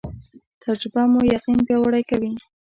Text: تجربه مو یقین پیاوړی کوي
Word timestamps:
تجربه 0.63 1.01
مو 1.11 1.19
یقین 1.35 1.59
پیاوړی 1.67 2.03
کوي 2.09 2.31